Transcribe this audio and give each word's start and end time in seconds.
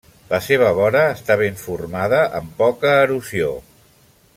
La 0.29 0.37
seva 0.45 0.69
vora 0.79 1.03
està 1.17 1.37
ben 1.43 1.61
formada, 1.67 2.25
amb 2.41 2.59
poca 2.63 2.97
erosió. 3.07 3.55